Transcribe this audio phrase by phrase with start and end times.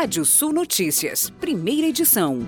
[0.00, 2.38] Rádio Sul Notícias, primeira edição.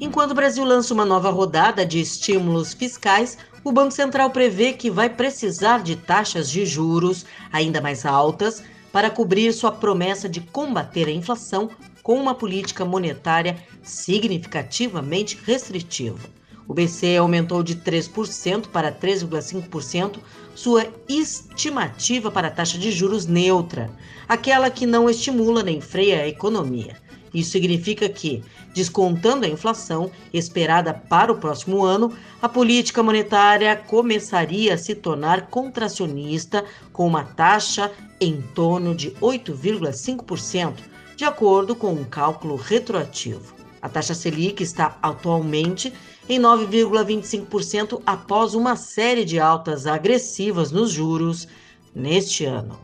[0.00, 4.90] Enquanto o Brasil lança uma nova rodada de estímulos fiscais, o Banco Central prevê que
[4.90, 11.06] vai precisar de taxas de juros ainda mais altas para cobrir sua promessa de combater
[11.06, 11.68] a inflação
[12.02, 16.39] com uma política monetária significativamente restritiva.
[16.70, 20.20] O BCE aumentou de 3% para 3,5%
[20.54, 23.90] sua estimativa para a taxa de juros neutra,
[24.28, 26.96] aquela que não estimula nem freia a economia.
[27.34, 34.74] Isso significa que, descontando a inflação esperada para o próximo ano, a política monetária começaria
[34.74, 40.74] a se tornar contracionista com uma taxa em torno de 8,5%,
[41.16, 43.59] de acordo com um cálculo retroativo.
[43.82, 45.92] A taxa Selic está atualmente
[46.28, 51.48] em 9,25% após uma série de altas agressivas nos juros
[51.94, 52.78] neste ano.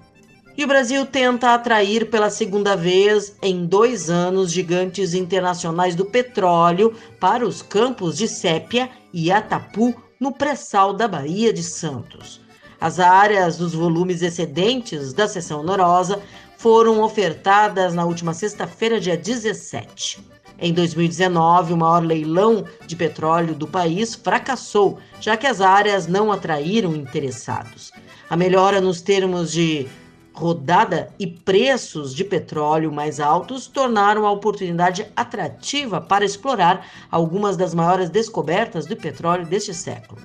[0.57, 6.95] E o Brasil tenta atrair pela segunda vez em dois anos gigantes internacionais do petróleo
[7.21, 12.41] para os campos de Sépia e Atapu, no pré-sal da Bahia de Santos.
[12.81, 16.23] As áreas dos volumes excedentes da seção norosa
[16.57, 20.25] foram ofertadas na última sexta-feira, dia 17.
[20.59, 26.33] Em 2019, o maior leilão de petróleo do país fracassou, já que as áreas não
[26.33, 27.93] atraíram interessados.
[28.29, 29.87] A melhora nos termos de
[30.33, 37.75] rodada e preços de petróleo mais altos tornaram a oportunidade atrativa para explorar algumas das
[37.75, 40.21] maiores descobertas do petróleo deste século.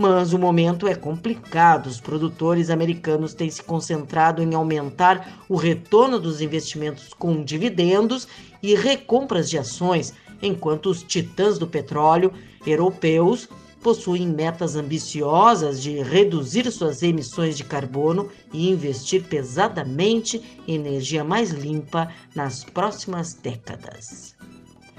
[0.00, 1.88] Mas o momento é complicado.
[1.88, 8.28] Os produtores americanos têm se concentrado em aumentar o retorno dos investimentos com dividendos
[8.62, 12.32] e recompras de ações, enquanto os titãs do petróleo
[12.64, 13.48] europeus
[13.82, 21.50] possuem metas ambiciosas de reduzir suas emissões de carbono e investir pesadamente em energia mais
[21.50, 24.37] limpa nas próximas décadas.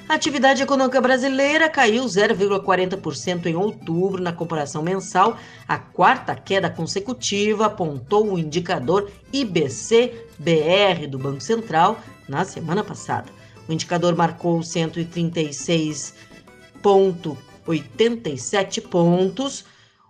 [0.10, 5.38] A atividade econômica brasileira caiu 0,40% em outubro na comparação mensal,
[5.68, 13.32] a quarta queda consecutiva, apontou o indicador IBC-BR do Banco Central na semana passada.
[13.68, 16.16] O indicador marcou 136
[16.82, 17.38] pontos
[17.68, 19.64] 87 pontos,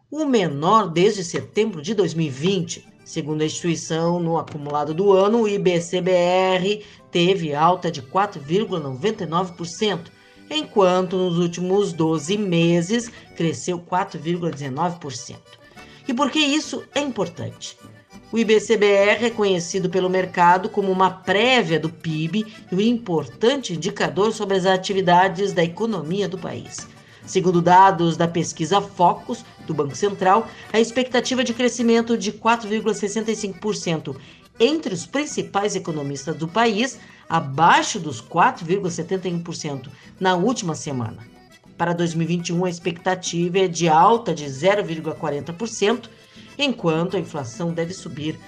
[0.09, 2.87] o menor desde setembro de 2020.
[3.09, 10.11] Segundo a instituição, no acumulado do ano, o IBCBR teve alta de 4,99%,
[10.47, 15.37] enquanto nos últimos 12 meses cresceu 4,19%.
[16.07, 17.75] E por que isso é importante?
[18.31, 24.31] O IBCBR é conhecido pelo mercado como uma prévia do PIB e um importante indicador
[24.33, 26.87] sobre as atividades da economia do país.
[27.25, 34.15] Segundo dados da pesquisa Focus do Banco Central, a expectativa de crescimento de 4,65%
[34.59, 36.99] entre os principais economistas do país,
[37.29, 41.25] abaixo dos 4,71% na última semana.
[41.77, 46.09] Para 2021, a expectativa é de alta de 0,40%,
[46.57, 48.39] enquanto a inflação deve subir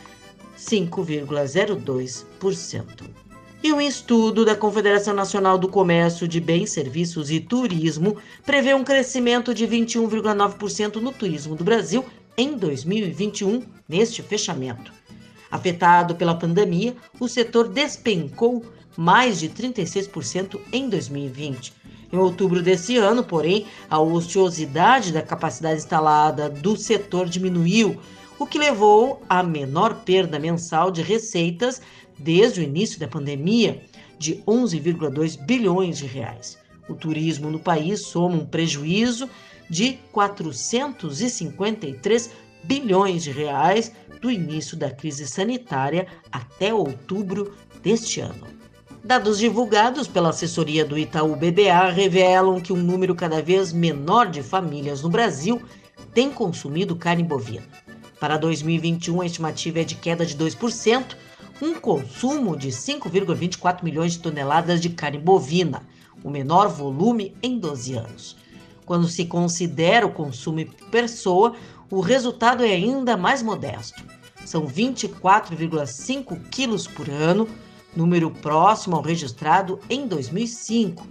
[0.58, 3.04] 5,02%.
[3.64, 8.84] E um estudo da Confederação Nacional do Comércio de Bens, Serviços e Turismo prevê um
[8.84, 12.04] crescimento de 21,9% no turismo do Brasil
[12.36, 14.92] em 2021, neste fechamento.
[15.52, 18.66] Afetado pela pandemia, o setor despencou
[18.98, 21.72] mais de 36% em 2020.
[22.12, 28.02] Em outubro desse ano, porém, a ociosidade da capacidade instalada do setor diminuiu,
[28.40, 31.80] o que levou à menor perda mensal de receitas
[32.24, 33.84] desde o início da pandemia
[34.18, 36.58] de 11,2 bilhões de reais.
[36.88, 39.28] O turismo no país soma um prejuízo
[39.70, 42.30] de 453
[42.64, 48.46] bilhões de reais do início da crise sanitária até outubro deste ano.
[49.04, 54.44] Dados divulgados pela assessoria do Itaú BBA revelam que um número cada vez menor de
[54.44, 55.60] famílias no Brasil
[56.14, 57.66] tem consumido carne bovina.
[58.20, 61.16] Para 2021, a estimativa é de queda de 2%,
[61.62, 65.84] um consumo de 5,24 milhões de toneladas de carne bovina,
[66.24, 68.38] o menor volume em 12 anos.
[68.86, 71.56] Quando se considera o consumo por pessoa,
[71.90, 74.04] o resultado é ainda mais modesto.
[74.44, 77.48] São 24,5 quilos por ano,
[77.96, 81.06] número próximo ao registrado em 2005.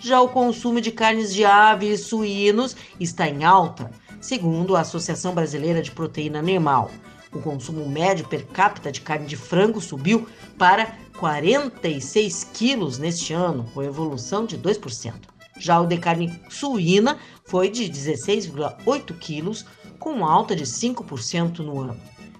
[0.00, 5.34] Já o consumo de carnes de aves e suínos está em alta, segundo a Associação
[5.34, 6.90] Brasileira de Proteína Animal.
[7.32, 10.26] O consumo médio per capita de carne de frango subiu
[10.58, 15.14] para 46 quilos neste ano, com evolução de 2%.
[15.58, 19.64] Já o de carne suína foi de 16,8 quilos,
[19.98, 21.96] com alta de 5% no ano.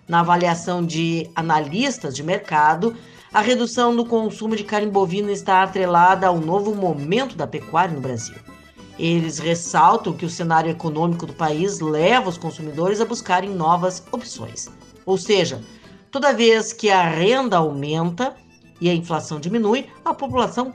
[0.08, 2.96] Na avaliação de analistas de mercado,
[3.32, 8.00] A redução do consumo de carne bovina está atrelada ao novo momento da pecuária no
[8.00, 8.34] Brasil.
[9.00, 14.68] Eles ressaltam que o cenário econômico do país leva os consumidores a buscarem novas opções.
[15.06, 15.64] Ou seja,
[16.10, 18.36] toda vez que a renda aumenta
[18.78, 20.74] e a inflação diminui, a população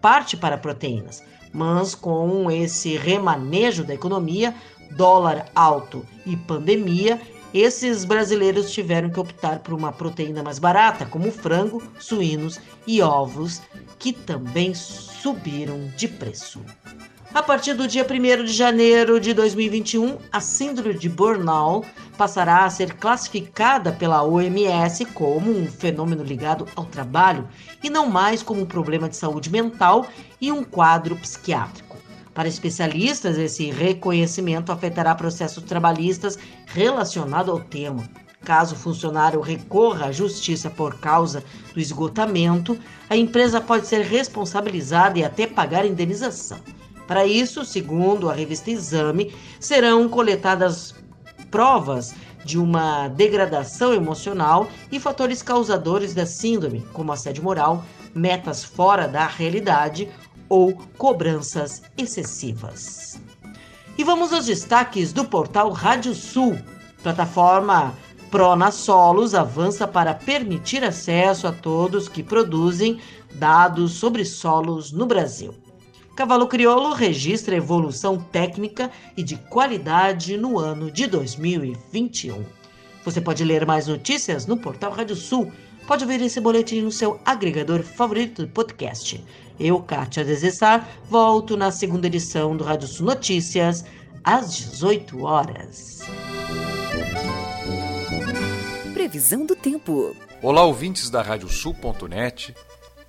[0.00, 1.24] parte para proteínas.
[1.52, 4.54] Mas com esse remanejo da economia,
[4.92, 7.20] dólar alto e pandemia,
[7.52, 13.60] esses brasileiros tiveram que optar por uma proteína mais barata, como frango, suínos e ovos,
[13.98, 16.60] que também subiram de preço.
[17.34, 21.86] A partir do dia 1 de janeiro de 2021, a síndrome de burnout
[22.16, 27.48] passará a ser classificada pela OMS como um fenômeno ligado ao trabalho
[27.82, 30.06] e não mais como um problema de saúde mental
[30.40, 31.96] e um quadro psiquiátrico.
[32.32, 38.08] Para especialistas, esse reconhecimento afetará processos trabalhistas relacionados ao tema.
[38.44, 41.42] Caso o funcionário recorra à justiça por causa
[41.74, 42.78] do esgotamento,
[43.10, 46.58] a empresa pode ser responsabilizada e até pagar indenização.
[47.06, 50.94] Para isso, segundo a revista Exame, serão coletadas
[51.50, 52.14] provas
[52.44, 59.26] de uma degradação emocional e fatores causadores da síndrome, como assédio moral, metas fora da
[59.26, 60.08] realidade
[60.48, 63.20] ou cobranças excessivas.
[63.98, 66.58] E vamos aos destaques do portal Rádio Sul.
[67.02, 67.94] Plataforma
[68.30, 73.00] Prona Solos avança para permitir acesso a todos que produzem
[73.34, 75.54] dados sobre solos no Brasil.
[76.16, 82.42] Cavalo Crioulo registra evolução técnica e de qualidade no ano de 2021.
[83.04, 85.52] Você pode ler mais notícias no portal Rádio Sul.
[85.86, 89.22] Pode ouvir esse boletim no seu agregador favorito de podcast.
[89.60, 93.84] Eu, Kátia Desessar, volto na segunda edição do Rádio Sul Notícias,
[94.24, 96.00] às 18 horas.
[98.94, 100.16] Previsão do tempo.
[100.40, 102.54] Olá, ouvintes da Radiosul.net.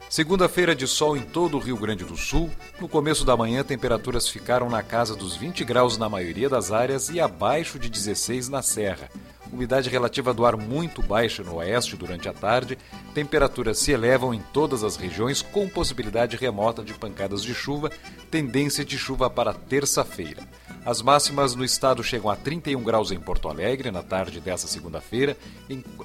[0.09, 2.49] Segunda-feira de sol em todo o Rio Grande do Sul.
[2.79, 7.09] No começo da manhã, temperaturas ficaram na casa dos 20 graus na maioria das áreas
[7.09, 9.09] e abaixo de 16 na Serra.
[9.51, 12.77] Umidade relativa do ar muito baixa no oeste durante a tarde.
[13.13, 17.91] Temperaturas se elevam em todas as regiões, com possibilidade remota de pancadas de chuva,
[18.31, 20.41] tendência de chuva para terça-feira.
[20.85, 25.35] As máximas no estado chegam a 31 graus em Porto Alegre na tarde dessa segunda-feira,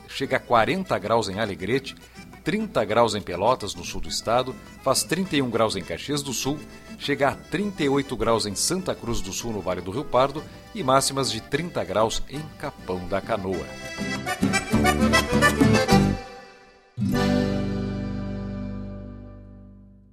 [0.09, 1.95] chega a 40 graus em Alegrete,
[2.45, 6.59] 30 graus em Pelotas, no sul do estado, faz 31 graus em Caxias do Sul,
[6.99, 10.43] chega a 38 graus em Santa Cruz do Sul, no Vale do Rio Pardo,
[10.75, 13.67] e máximas de 30 graus em Capão da Canoa.